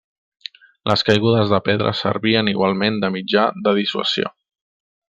[0.91, 4.37] Les caigudes de pedres servien igualment de mitjà de dissuasió.